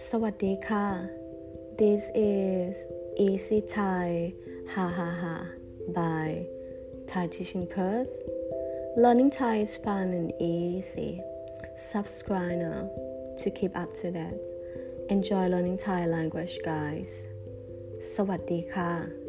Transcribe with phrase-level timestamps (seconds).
[0.00, 0.86] สวัสดีค่ะ
[1.80, 2.02] This
[2.36, 2.74] is
[3.26, 4.08] Easy Thai
[4.74, 5.36] Ha Ha Ha
[5.98, 6.28] by
[7.10, 8.12] Thai Teaching Perth.
[9.02, 11.12] Learning Thai is fun and easy.
[11.92, 12.82] Subscribe now
[13.40, 14.46] to keep up to date.
[15.16, 17.10] Enjoy learning Thai language, guys.
[18.14, 19.21] สวัสดีค่ะ